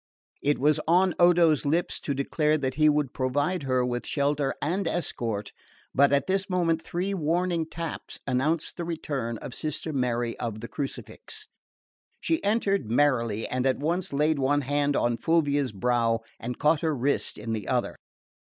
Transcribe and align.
It 0.41 0.57
was 0.57 0.79
on 0.87 1.13
Odo's 1.19 1.63
lips 1.63 1.99
to 1.99 2.15
declare 2.15 2.57
that 2.57 2.73
he 2.73 2.89
would 2.89 3.13
provide 3.13 3.61
her 3.61 3.85
with 3.85 4.07
shelter 4.07 4.55
and 4.59 4.87
escort; 4.87 5.51
but 5.93 6.11
at 6.11 6.25
this 6.25 6.49
moment 6.49 6.81
three 6.81 7.13
warning 7.13 7.67
taps 7.67 8.17
announced 8.25 8.77
the 8.77 8.83
return 8.83 9.37
of 9.43 9.53
Sister 9.53 9.93
Mary 9.93 10.35
of 10.39 10.59
the 10.59 10.67
Crucifix. 10.67 11.45
She 12.19 12.43
entered 12.43 12.89
merrily 12.89 13.45
and 13.47 13.67
at 13.67 13.77
once 13.77 14.11
laid 14.11 14.39
one 14.39 14.61
hand 14.61 14.95
on 14.95 15.17
Fulvia's 15.17 15.71
brow 15.71 16.21
and 16.39 16.57
caught 16.57 16.81
her 16.81 16.95
wrist 16.95 17.37
in 17.37 17.53
the 17.53 17.67
other. 17.67 17.95